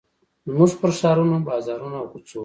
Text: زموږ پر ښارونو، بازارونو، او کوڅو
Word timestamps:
زموږ 0.49 0.71
پر 0.81 0.91
ښارونو، 0.99 1.37
بازارونو، 1.47 1.97
او 2.01 2.07
کوڅو 2.11 2.39